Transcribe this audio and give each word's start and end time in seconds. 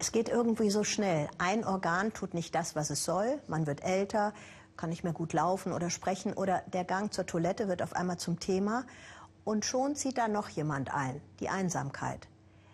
Es 0.00 0.12
geht 0.12 0.30
irgendwie 0.30 0.70
so 0.70 0.82
schnell. 0.82 1.28
Ein 1.36 1.62
Organ 1.62 2.14
tut 2.14 2.32
nicht 2.32 2.54
das, 2.54 2.74
was 2.74 2.88
es 2.88 3.04
soll. 3.04 3.38
Man 3.48 3.66
wird 3.66 3.84
älter, 3.84 4.32
kann 4.78 4.88
nicht 4.88 5.04
mehr 5.04 5.12
gut 5.12 5.34
laufen 5.34 5.74
oder 5.74 5.90
sprechen 5.90 6.32
oder 6.32 6.62
der 6.72 6.84
Gang 6.84 7.12
zur 7.12 7.26
Toilette 7.26 7.68
wird 7.68 7.82
auf 7.82 7.92
einmal 7.92 8.16
zum 8.16 8.40
Thema. 8.40 8.86
Und 9.44 9.66
schon 9.66 9.96
zieht 9.96 10.16
da 10.16 10.26
noch 10.26 10.48
jemand 10.48 10.90
ein, 10.94 11.20
die 11.38 11.50
Einsamkeit. 11.50 12.28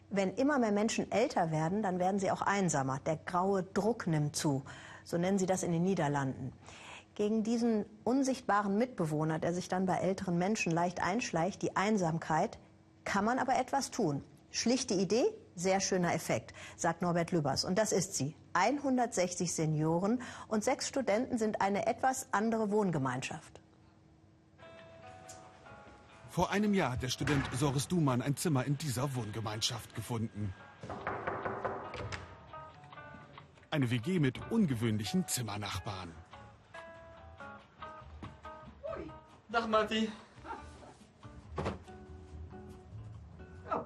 Wenn 0.08 0.34
immer 0.34 0.60
mehr 0.60 0.70
Menschen 0.70 1.10
älter 1.10 1.50
werden, 1.50 1.82
dann 1.82 1.98
werden 1.98 2.20
sie 2.20 2.30
auch 2.30 2.42
einsamer. 2.42 3.00
Der 3.06 3.16
graue 3.16 3.64
Druck 3.64 4.06
nimmt 4.06 4.36
zu. 4.36 4.62
So 5.02 5.18
nennen 5.18 5.40
sie 5.40 5.46
das 5.46 5.64
in 5.64 5.72
den 5.72 5.82
Niederlanden. 5.82 6.52
Gegen 7.16 7.42
diesen 7.42 7.86
unsichtbaren 8.04 8.78
Mitbewohner, 8.78 9.40
der 9.40 9.52
sich 9.52 9.68
dann 9.68 9.86
bei 9.86 9.96
älteren 9.96 10.38
Menschen 10.38 10.70
leicht 10.70 11.02
einschleicht, 11.02 11.60
die 11.60 11.74
Einsamkeit, 11.74 12.56
kann 13.04 13.24
man 13.24 13.40
aber 13.40 13.58
etwas 13.58 13.90
tun. 13.90 14.22
Schlichte 14.52 14.94
Idee, 14.94 15.26
sehr 15.56 15.80
schöner 15.80 16.14
Effekt, 16.14 16.54
sagt 16.76 17.02
Norbert 17.02 17.32
Lübbers. 17.32 17.64
Und 17.64 17.78
das 17.78 17.90
ist 17.90 18.14
sie. 18.14 18.34
160 18.52 19.52
Senioren 19.52 20.22
und 20.48 20.62
sechs 20.62 20.86
Studenten 20.88 21.38
sind 21.38 21.60
eine 21.60 21.86
etwas 21.86 22.28
andere 22.32 22.70
Wohngemeinschaft. 22.70 23.60
Vor 26.30 26.50
einem 26.50 26.74
Jahr 26.74 26.92
hat 26.92 27.02
der 27.02 27.08
Student 27.08 27.48
Soris 27.54 27.88
Dumann 27.88 28.20
ein 28.20 28.36
Zimmer 28.36 28.64
in 28.66 28.76
dieser 28.76 29.14
Wohngemeinschaft 29.14 29.94
gefunden. 29.94 30.52
Eine 33.70 33.90
WG 33.90 34.20
mit 34.20 34.38
ungewöhnlichen 34.50 35.26
Zimmernachbarn. 35.26 36.12
Dag 39.48 39.68
Marty. 39.68 40.12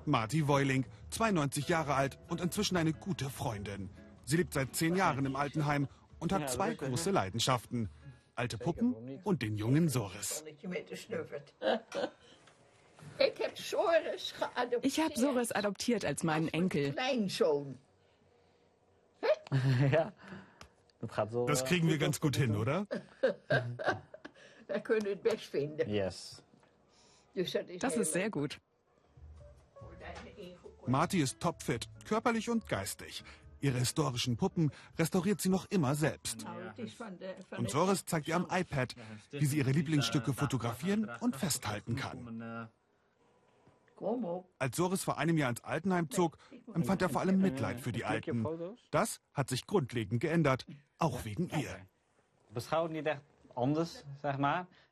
Marty 0.05 0.49
Woiling, 0.49 0.85
92 1.11 1.69
Jahre 1.69 1.95
alt 1.95 2.19
und 2.29 2.41
inzwischen 2.41 2.77
eine 2.77 2.93
gute 2.93 3.31
Freundin. 3.31 3.91
Sie 4.25 4.37
lebt 4.37 4.55
seit 4.55 4.75
zehn 4.77 4.97
Jahren 4.97 5.27
im 5.27 5.37
Altenheim 5.37 5.89
und 6.19 6.33
hat 6.33 6.51
zwei 6.51 6.75
große 6.75 7.11
Leidenschaften. 7.11 7.89
Alte 8.35 8.59
Puppen 8.59 8.95
und 9.25 9.43
den 9.43 9.57
jungen 9.57 9.89
Soris. 9.89 10.45
Ich 14.83 15.01
habe 15.01 15.19
Soris 15.19 15.53
adoptiert 15.53 16.05
als 16.05 16.23
meinen 16.23 16.49
Enkel. 16.49 16.95
Das 21.47 21.65
kriegen 21.65 21.89
wir 21.89 21.99
ganz 21.99 22.21
gut 22.21 22.37
hin, 22.37 22.55
oder? 22.57 22.87
Yes. 25.89 26.43
Das 27.35 27.97
ist 27.97 28.13
sehr 28.13 28.31
gut. 28.31 28.61
Marty 30.91 31.21
ist 31.21 31.41
topfit, 31.41 31.89
körperlich 32.05 32.51
und 32.51 32.69
geistig. 32.69 33.25
Ihre 33.61 33.79
historischen 33.79 34.37
Puppen 34.37 34.71
restauriert 34.99 35.41
sie 35.41 35.51
noch 35.51 35.67
immer 35.71 35.95
selbst. 35.95 36.47
Und 37.57 37.71
Soris 37.71 38.05
zeigt 38.07 38.29
ihr 38.29 38.37
am 38.37 38.47
iPad, 38.51 38.95
wie 39.31 39.47
sie 39.47 39.59
ihre 39.59 39.71
Lieblingsstücke 39.71 40.33
fotografieren 40.33 41.11
und 41.21 41.37
festhalten 41.37 41.95
kann. 41.97 42.69
Als 44.59 44.77
Soris 44.77 45.05
vor 45.05 45.19
einem 45.19 45.37
Jahr 45.37 45.51
ins 45.51 45.63
Altenheim 45.63 46.11
zog, 46.11 46.39
empfand 46.75 47.03
er 47.03 47.11
vor 47.11 47.21
allem 47.21 47.41
Mitleid 47.41 47.81
für 47.81 47.93
die 47.93 48.07
Alten. 48.07 48.47
Das 48.91 49.21
hat 49.35 49.51
sich 49.51 49.67
grundlegend 49.67 50.21
geändert, 50.21 50.67
auch 50.99 51.25
wegen 51.25 51.51
ihr. 51.51 51.77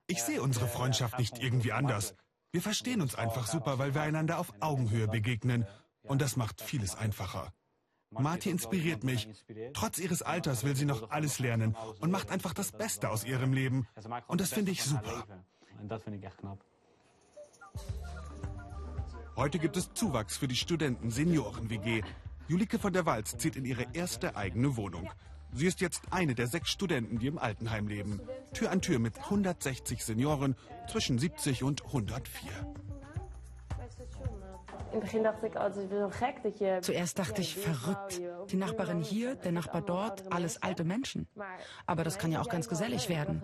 Ich 0.06 0.22
sehe 0.22 0.42
unsere 0.42 0.68
Freundschaft 0.68 1.18
nicht 1.18 1.38
irgendwie 1.38 1.72
anders. 1.72 2.14
Wir 2.50 2.62
verstehen 2.62 3.00
uns 3.00 3.14
einfach 3.14 3.46
super, 3.46 3.78
weil 3.78 3.94
wir 3.94 4.02
einander 4.02 4.38
auf 4.38 4.52
Augenhöhe 4.60 5.08
begegnen. 5.08 5.66
Und 6.02 6.22
das 6.22 6.36
macht 6.36 6.60
vieles 6.60 6.94
einfacher. 6.94 7.52
Marty 8.10 8.50
inspiriert 8.50 9.04
mich. 9.04 9.28
Trotz 9.74 9.98
ihres 9.98 10.22
Alters 10.22 10.64
will 10.64 10.74
sie 10.76 10.86
noch 10.86 11.10
alles 11.10 11.38
lernen 11.38 11.76
und 12.00 12.10
macht 12.10 12.30
einfach 12.30 12.54
das 12.54 12.72
Beste 12.72 13.10
aus 13.10 13.24
ihrem 13.24 13.52
Leben. 13.52 13.86
Und 14.26 14.40
das 14.40 14.52
finde 14.52 14.72
ich 14.72 14.82
super. 14.82 15.24
Heute 19.36 19.58
gibt 19.58 19.76
es 19.76 19.92
Zuwachs 19.92 20.36
für 20.36 20.48
die 20.48 20.56
Studenten-Senioren-WG. 20.56 22.02
Julike 22.48 22.78
von 22.78 22.92
der 22.92 23.06
Walz 23.06 23.36
zieht 23.36 23.56
in 23.56 23.64
ihre 23.64 23.86
erste 23.92 24.36
eigene 24.36 24.76
Wohnung. 24.76 25.10
Sie 25.52 25.66
ist 25.66 25.80
jetzt 25.80 26.02
eine 26.10 26.34
der 26.34 26.46
sechs 26.46 26.70
Studenten, 26.70 27.18
die 27.18 27.28
im 27.28 27.38
Altenheim 27.38 27.88
leben. 27.88 28.20
Tür 28.52 28.70
an 28.70 28.80
Tür 28.82 28.98
mit 28.98 29.16
160 29.18 30.04
Senioren 30.04 30.56
zwischen 30.90 31.18
70 31.18 31.62
und 31.62 31.84
104. 31.84 32.50
In 34.90 34.94
het 34.94 35.00
begin 35.00 35.22
dacht 35.22 35.42
ik, 35.42 35.54
oh, 35.54 35.62
het 35.62 35.76
is 35.76 35.86
wel 35.86 36.10
gek 36.10 36.42
dat 36.42 36.58
je... 36.58 36.78
Zuerst 36.80 37.16
dachte 37.16 37.40
ich, 37.40 37.56
verrückt. 37.58 38.20
Die 38.50 38.56
Nachbarin 38.56 39.02
hier, 39.02 39.34
der 39.34 39.52
Nachbar 39.52 39.82
dort, 39.82 40.32
alles 40.32 40.62
alte 40.62 40.84
Menschen. 40.84 41.28
Aber 41.86 42.04
das 42.04 42.16
kann 42.16 42.32
ja 42.32 42.40
auch 42.40 42.48
ganz 42.48 42.68
gesellig 42.68 43.08
werden. 43.08 43.42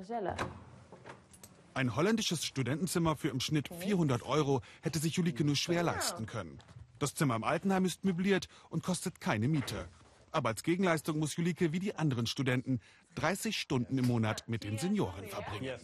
Ein 1.75 1.97
holländisches 1.97 2.44
Studentenzimmer 2.44 3.16
für 3.16 3.28
im 3.28 3.41
Schnitt 3.41 3.69
400 3.69 4.22
Euro 4.22 4.62
hätte 4.81 4.99
sich 4.99 5.16
Julike 5.16 5.44
nur 5.44 5.56
schwer 5.56 5.83
leisten 5.83 6.27
können. 6.27 6.60
Das 6.99 7.15
Zimmer 7.15 7.37
im 7.37 7.44
Altenheim 7.44 7.84
ist 7.84 8.04
möbliert 8.04 8.49
und 8.71 8.83
kostet 8.83 9.21
keine 9.21 9.49
Miete. 9.49 9.88
Aber 10.31 10.49
als 10.49 10.62
Gegenleistung 10.62 11.19
muss 11.19 11.37
Julike 11.37 11.72
wie 11.72 11.78
die 11.78 11.94
anderen 11.94 12.27
Studenten 12.27 12.81
30 13.16 13.56
Stunden 13.56 13.99
im 13.99 14.06
Monat 14.06 14.44
mit 14.49 14.65
den 14.65 14.78
Senioren 14.78 15.27
verbringen. 15.27 15.78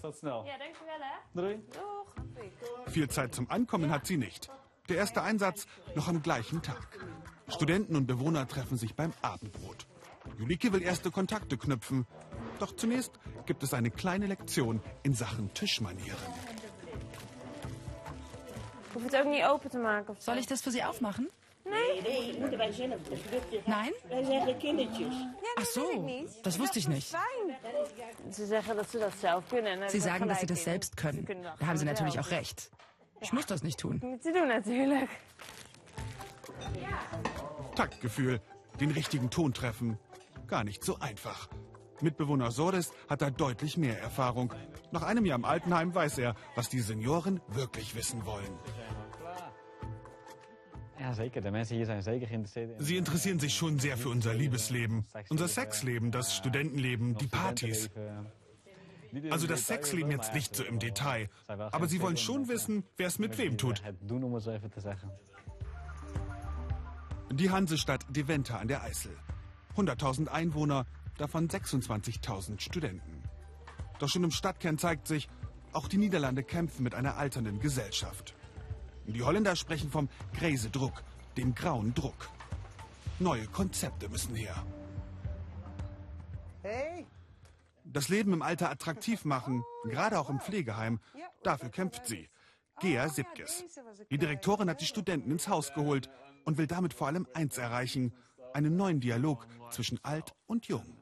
Viel 2.87 3.09
Zeit 3.09 3.35
zum 3.35 3.51
Ankommen 3.51 3.91
hat 3.91 4.07
sie 4.07 4.17
nicht. 4.17 4.51
Der 4.91 4.99
erste 4.99 5.23
Einsatz 5.23 5.69
noch 5.95 6.09
am 6.09 6.21
gleichen 6.21 6.63
Tag. 6.63 6.99
Studenten 7.47 7.95
und 7.95 8.07
Bewohner 8.07 8.49
treffen 8.49 8.77
sich 8.77 8.97
beim 8.97 9.13
Abendbrot. 9.23 9.87
Julike 10.37 10.73
will 10.73 10.83
erste 10.83 11.13
Kontakte 11.13 11.57
knüpfen. 11.57 12.09
Doch 12.59 12.75
zunächst 12.75 13.13
gibt 13.47 13.63
es 13.63 13.73
eine 13.73 13.93
kleine 13.93 14.27
Lektion 14.27 14.83
in 15.05 15.15
Sachen 15.15 15.55
Tischmanieren. 15.55 16.19
Soll 20.19 20.39
ich 20.39 20.47
das 20.49 20.61
für 20.61 20.73
Sie 20.73 20.83
aufmachen? 20.83 21.29
Nein? 23.67 23.93
Kindertjes. 24.59 25.15
Ach 25.57 25.65
so, 25.67 26.11
das 26.43 26.59
wusste 26.59 26.81
ich 26.81 26.89
nicht. 26.89 27.15
Sie 28.29 28.45
sagen, 28.45 30.27
dass 30.29 30.41
Sie 30.41 30.47
das 30.47 30.65
selbst 30.65 30.97
können. 30.97 31.29
Da 31.61 31.67
haben 31.67 31.79
Sie 31.79 31.85
natürlich 31.85 32.19
auch 32.19 32.33
recht. 32.33 32.73
Ich 33.21 33.33
muss 33.33 33.47
das 33.47 33.63
nicht 33.63 33.79
tun. 33.79 34.01
Ze 34.21 34.33
doen 34.33 34.49
natuurlijk. 34.49 35.09
Taktgefühl, 37.75 38.41
den 38.81 38.91
richtigen 38.91 39.31
Ton 39.31 39.53
treffen. 39.53 39.99
Gar 40.47 40.65
nicht 40.65 40.85
so 40.85 40.99
einfach. 40.99 41.49
Mitbewohner 42.03 42.51
Soris 42.51 42.93
hat 43.09 43.23
da 43.23 43.31
deutlich 43.31 43.77
mehr 43.77 44.01
Erfahrung. 44.01 44.55
Nach 44.91 45.03
einem 45.03 45.25
Jahr 45.27 45.39
im 45.39 45.45
Altenheim 45.45 45.95
weiß 45.95 46.19
er, 46.19 46.35
was 46.55 46.69
die 46.69 46.81
Senioren 46.81 47.41
wirklich 47.49 47.95
wissen 47.95 48.25
wollen. 48.25 48.59
Sie 52.79 52.97
interessieren 52.97 53.39
sich 53.39 53.55
schon 53.55 53.79
sehr 53.79 53.97
für 53.97 54.11
unser 54.11 54.35
Liebesleben, 54.35 55.07
unser 55.31 55.49
Sexleben, 55.49 56.11
das 56.11 56.37
Studentenleben, 56.37 57.15
die 57.17 57.27
Partys. 57.27 57.91
Also 59.31 59.47
das 59.47 59.67
Sexleben 59.67 60.11
jetzt 60.11 60.35
nicht 60.35 60.55
so 60.55 60.65
im 60.65 60.79
Detail. 60.79 61.29
Aber 61.47 61.87
sie 61.87 62.01
wollen 62.01 62.17
schon 62.17 62.49
wissen, 62.49 62.85
wer 62.97 63.09
es 63.09 63.19
mit 63.19 63.39
wem 63.39 63.59
tut. 63.59 63.83
Die 67.33 67.51
Hansestadt 67.51 68.05
Deventer 68.09 68.59
an 68.59 68.69
der 68.69 68.83
Eisel. 68.83 69.17
100.000 69.77 70.29
Einwohner, 70.29 70.87
davon 71.17 71.49
26.000 71.49 72.61
Studenten. 72.61 73.23
Doch 73.99 74.09
schon 74.09 74.25
im 74.25 74.31
Stadtkern 74.31 74.79
zeigt 74.79 75.07
sich, 75.07 75.29
auch 75.73 75.87
die 75.87 75.99
Niederlande 75.99 76.43
kämpfen 76.43 76.83
mit 76.83 76.95
einer 76.95 77.17
alternden 77.17 77.61
Gesellschaft. 77.61 78.35
Die 79.07 79.23
Holländer 79.23 79.57
sprechen 79.57 79.91
vom 79.91 80.09
Gräse 80.37 80.71
Druck, 80.71 81.03
dem 81.37 81.55
grauen 81.55 81.95
Druck. 81.95 82.31
Neue 83.19 83.47
Konzepte 83.47 84.09
müssen 84.09 84.35
her. 84.35 84.55
Das 87.93 88.09
Leben 88.09 88.33
im 88.33 88.43
Alter 88.43 88.71
attraktiv 88.71 89.25
machen, 89.25 89.65
gerade 89.85 90.19
auch 90.19 90.31
im 90.31 90.39
Pflegeheim, 90.39 91.01
dafür 91.43 91.71
kämpft 91.71 92.07
sie. 92.07 92.29
Gea 92.81 93.09
Sipkes. 93.09 93.65
Die 94.11 94.19
Direktorin 94.19 94.71
hat 94.71 94.81
die 94.81 94.87
Studenten 94.87 95.31
ins 95.31 95.49
Haus 95.49 95.75
geholt 95.75 96.09
und 96.45 96.57
will 96.57 96.69
damit 96.69 96.95
vor 96.95 97.09
allem 97.09 97.27
eins 97.35 97.59
erreichen, 97.59 98.15
einen 98.55 98.77
neuen 98.77 99.01
Dialog 99.01 99.47
zwischen 99.71 99.99
alt 100.05 100.35
und 100.47 100.67
jung. 100.67 100.97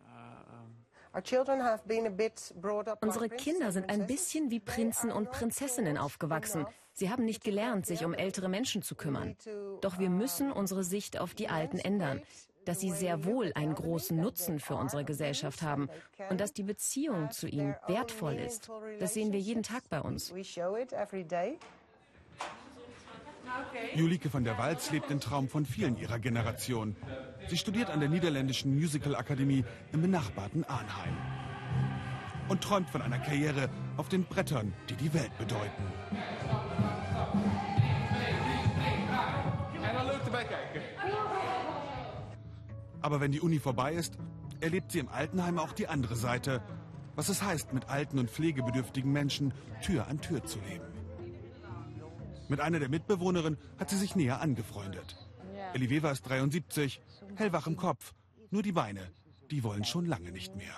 Unsere 3.00 3.29
Kinder 3.29 3.73
sind 3.73 3.91
ein 3.91 4.06
bisschen 4.06 4.50
wie 4.50 4.61
Prinzen 4.61 5.11
und 5.11 5.31
Prinzessinnen 5.31 5.99
aufgewachsen. 5.99 6.67
Sie 6.93 7.11
haben 7.11 7.25
nicht 7.25 7.44
gelernt, 7.44 7.87
sich 7.87 8.05
um 8.05 8.14
ältere 8.14 8.49
Menschen 8.49 8.82
zu 8.82 8.94
kümmern. 8.94 9.37
Doch 9.82 9.99
wir 9.99 10.11
müssen 10.11 10.52
unsere 10.52 10.84
Sicht 10.84 11.19
auf 11.19 11.34
die 11.34 11.49
Alten 11.49 11.79
ändern. 11.79 12.23
Dass 12.69 12.81
sie 12.81 12.91
sehr 12.91 13.25
wohl 13.25 13.50
einen 13.55 13.75
großen 13.75 14.15
Nutzen 14.15 14.61
für 14.61 14.75
unsere 14.75 15.03
Gesellschaft 15.03 15.62
haben 15.62 15.88
und 16.29 16.38
dass 16.38 16.53
die 16.53 16.65
Beziehung 16.65 17.31
zu 17.31 17.49
ihnen 17.49 17.75
wertvoll 17.87 18.35
ist. 18.35 18.70
Das 19.00 19.15
sehen 19.15 19.32
wir 19.32 19.41
jeden 19.41 19.62
Tag 19.62 19.88
bei 19.88 20.03
uns. 20.03 20.35
Julike 23.94 24.29
von 24.29 24.44
der 24.44 24.59
Walz 24.59 24.91
lebt 24.91 25.09
den 25.09 25.19
Traum 25.19 25.49
von 25.49 25.65
vielen 25.65 25.97
ihrer 25.97 26.19
Generation. 26.19 26.94
Sie 27.49 27.56
studiert 27.56 27.88
an 27.88 28.00
der 28.00 28.11
Niederländischen 28.11 28.75
Musical-Akademie 28.75 29.65
im 29.94 30.03
benachbarten 30.03 30.65
Arnheim. 30.65 31.17
Und 32.50 32.62
träumt 32.62 32.91
von 32.91 33.00
einer 33.00 33.19
Karriere 33.19 33.70
auf 33.97 34.11
den 34.11 34.26
Brettern, 34.26 34.75
die 34.91 34.94
die 34.97 35.15
Welt 35.15 35.32
bedeuten. 35.38 35.85
Aber 43.00 43.21
wenn 43.21 43.33
die 43.33 43.41
Uni 43.41 43.59
vorbei 43.59 43.95
ist, 43.95 44.19
erlebt 44.61 44.93
sie 44.93 44.99
im 44.99 45.09
Altenheim 45.09 45.59
auch 45.59 45.73
die 45.73 45.89
andere 45.89 46.17
Seite. 46.17 46.62
Was 47.15 47.29
es 47.29 47.43
heißt, 47.43 47.73
mit 47.73 47.89
alten 47.89 48.19
und 48.19 48.31
pflegebedürftigen 48.31 49.11
Menschen 49.12 49.53
Tür 49.83 50.06
an 50.06 50.21
Tür 50.21 50.45
zu 50.45 50.59
leben. 50.61 50.85
Mit 52.49 52.61
einer 52.61 52.79
der 52.79 52.89
Mitbewohnerinnen 52.89 53.59
hat 53.79 53.91
sie 53.91 53.97
sich 53.97 54.17
näher 54.17 54.41
angefreundet. 54.41 55.17
Eliveva 55.75 56.11
ist 56.11 56.23
73, 56.23 57.00
hellwach 57.37 57.67
im 57.67 57.77
Kopf. 57.77 58.15
Nur 58.50 58.62
die 58.62 58.73
Beine, 58.73 59.03
die 59.51 59.62
wollen 59.62 59.85
schon 59.85 60.06
lange 60.06 60.33
nicht 60.33 60.56
mehr. 60.56 60.75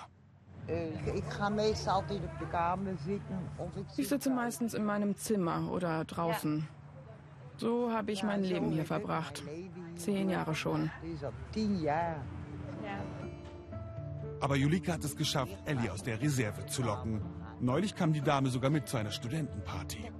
Ich 3.97 4.07
sitze 4.07 4.29
meistens 4.29 4.73
in 4.73 4.85
meinem 4.85 5.15
Zimmer 5.15 5.71
oder 5.71 6.05
draußen. 6.05 6.67
So 7.57 7.91
habe 7.91 8.11
ich 8.11 8.23
mein 8.23 8.43
Leben 8.43 8.71
hier 8.71 8.85
verbracht. 8.85 9.43
Zehn 9.95 10.29
Jahre 10.29 10.55
schon. 10.55 10.89
Aber 14.39 14.55
Julika 14.55 14.93
hat 14.93 15.03
es 15.03 15.15
geschafft, 15.15 15.55
Ellie 15.65 15.91
aus 15.91 16.03
der 16.03 16.19
Reserve 16.19 16.65
zu 16.65 16.81
locken. 16.81 17.21
Neulich 17.59 17.95
kam 17.95 18.11
die 18.11 18.21
Dame 18.21 18.49
sogar 18.49 18.71
mit 18.71 18.87
zu 18.87 18.97
einer 18.97 19.11
Studentenparty. 19.11 20.11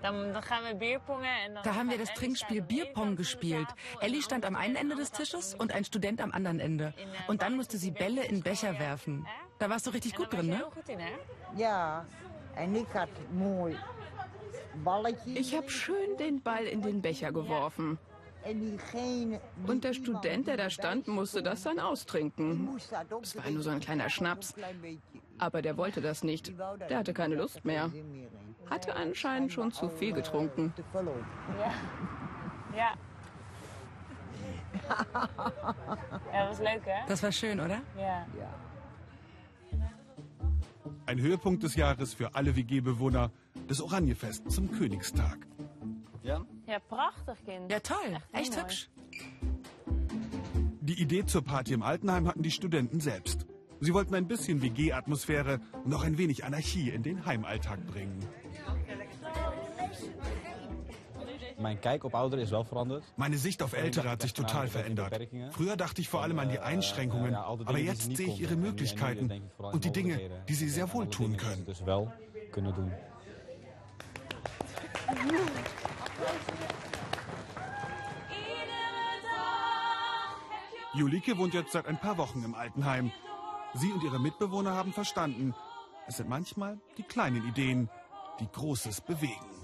Da 0.00 1.74
haben 1.74 1.90
wir 1.90 1.98
das 1.98 2.14
Trinkspiel 2.14 2.62
Bierpong 2.62 3.16
gespielt. 3.16 3.66
Ellie 4.00 4.22
stand 4.22 4.44
am 4.44 4.54
einen 4.54 4.76
Ende 4.76 4.94
des 4.94 5.10
Tisches 5.10 5.54
und 5.54 5.72
ein 5.74 5.84
Student 5.84 6.20
am 6.20 6.32
anderen 6.32 6.60
Ende. 6.60 6.94
Und 7.26 7.42
dann 7.42 7.56
musste 7.56 7.78
sie 7.78 7.90
Bälle 7.90 8.24
in 8.24 8.42
Becher 8.42 8.78
werfen. 8.78 9.26
Da 9.58 9.70
warst 9.70 9.86
du 9.86 9.90
richtig 9.90 10.14
gut 10.14 10.32
drin, 10.32 10.46
ne? 10.46 10.62
Ja, 11.56 12.04
had 12.92 13.08
mooi 13.32 13.72
balletje. 13.72 13.97
Ich 15.34 15.56
habe 15.56 15.70
schön 15.70 16.16
den 16.18 16.42
Ball 16.42 16.64
in 16.64 16.82
den 16.82 17.02
Becher 17.02 17.32
geworfen. 17.32 17.98
Und 19.66 19.84
der 19.84 19.92
Student, 19.92 20.46
der 20.46 20.56
da 20.56 20.70
stand, 20.70 21.08
musste 21.08 21.42
das 21.42 21.62
dann 21.62 21.78
austrinken. 21.78 22.68
Es 23.22 23.36
war 23.36 23.50
nur 23.50 23.62
so 23.62 23.70
ein 23.70 23.80
kleiner 23.80 24.08
Schnaps. 24.08 24.54
Aber 25.38 25.62
der 25.62 25.76
wollte 25.76 26.00
das 26.00 26.24
nicht. 26.24 26.52
Der 26.88 26.98
hatte 26.98 27.12
keine 27.12 27.34
Lust 27.34 27.64
mehr. 27.64 27.90
Hatte 28.70 28.94
anscheinend 28.94 29.52
schon 29.52 29.72
zu 29.72 29.88
viel 29.88 30.12
getrunken. 30.12 30.72
Ja. 32.76 32.94
Ja, 36.32 36.50
leuk, 36.58 36.86
hè? 36.86 37.06
Das 37.08 37.22
war 37.22 37.32
schön, 37.32 37.58
oder? 37.60 37.80
Ja. 37.96 38.26
Ein 41.06 41.20
Höhepunkt 41.20 41.62
des 41.62 41.74
Jahres 41.74 42.14
für 42.14 42.34
alle 42.34 42.54
WG-Bewohner, 42.54 43.30
das 43.66 43.80
Oranjefest 43.80 44.50
zum 44.50 44.70
Königstag. 44.70 45.46
Ja? 46.22 46.44
Ja, 46.66 46.78
prachtig, 46.78 47.44
kind. 47.44 47.70
Ja, 47.70 47.80
toll. 47.80 48.18
Echt 48.32 48.52
mooi. 48.52 48.62
hübsch. 48.62 48.90
Die 50.80 51.00
Idee 51.00 51.24
zur 51.26 51.42
Party 51.42 51.74
im 51.74 51.82
Altenheim 51.82 52.26
hatten 52.28 52.42
die 52.42 52.50
Studenten 52.50 53.00
selbst. 53.00 53.46
Sie 53.80 53.94
wollten 53.94 54.14
ein 54.14 54.26
bisschen 54.26 54.62
WG-Atmosphäre 54.62 55.60
und 55.84 55.94
auch 55.94 56.02
ein 56.02 56.18
wenig 56.18 56.44
Anarchie 56.44 56.90
in 56.90 57.02
den 57.02 57.26
Heimalltag 57.26 57.86
bringen. 57.86 58.18
Mijn 61.58 61.78
kijk 61.78 62.04
op 62.04 62.14
ouderen 62.14 62.44
is 62.44 62.50
wel 62.50 62.64
veranderd. 62.64 63.04
Meine 63.16 63.36
Sicht 63.36 63.62
auf 63.62 63.72
Ältere 63.72 64.08
hat 64.08 64.22
sich 64.22 64.32
total 64.32 64.68
verändert. 64.68 65.28
Früher 65.50 65.76
dachte 65.76 66.00
ich 66.00 66.08
vor 66.08 66.22
allem 66.22 66.38
an 66.38 66.48
die 66.50 66.60
Einschränkungen, 66.60 67.34
aber 67.34 67.78
jetzt 67.78 68.16
sehe 68.16 68.28
ich 68.28 68.40
ihre 68.40 68.56
Möglichkeiten 68.56 69.50
und 69.58 69.84
die 69.84 69.90
Dinge, 69.90 70.20
die 70.48 70.54
sie 70.54 70.68
sehr 70.68 70.92
wohl 70.92 71.08
tun 71.08 71.36
können. 71.36 71.66
Julike 80.94 81.38
wohnt 81.38 81.54
jetzt 81.54 81.72
seit 81.72 81.86
ein 81.86 81.98
paar 81.98 82.18
Wochen 82.18 82.42
im 82.44 82.54
Altenheim. 82.54 83.12
Sie 83.74 83.92
und 83.92 84.02
ihre 84.02 84.18
Mitbewohner 84.18 84.74
haben 84.74 84.92
verstanden, 84.92 85.54
es 86.06 86.16
sind 86.16 86.28
manchmal 86.28 86.80
die 86.96 87.02
kleinen 87.02 87.46
Ideen, 87.46 87.88
die 88.40 88.48
Großes 88.50 89.02
bewegen. 89.02 89.57